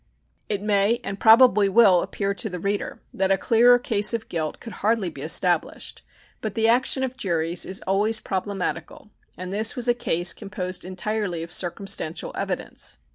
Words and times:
It 0.49 0.63
may, 0.63 0.99
and 1.03 1.19
probably 1.19 1.69
will, 1.69 2.01
appear 2.01 2.33
to 2.33 2.49
the 2.49 2.59
reader 2.59 2.99
that 3.13 3.29
a 3.29 3.37
clearer 3.37 3.77
case 3.77 4.15
of 4.15 4.29
guilt 4.29 4.59
could 4.59 4.73
hardly 4.81 5.11
be 5.11 5.21
established, 5.21 6.01
but 6.41 6.55
the 6.55 6.67
action 6.67 7.03
of 7.03 7.15
juries 7.15 7.65
is 7.67 7.81
always 7.81 8.19
problematical, 8.19 9.11
and 9.37 9.53
this 9.53 9.75
was 9.75 9.87
a 9.87 9.93
case 9.93 10.33
composed 10.33 10.83
entirely 10.83 11.43
of 11.43 11.53
circumstantial 11.53 12.31
evidence. 12.35 12.97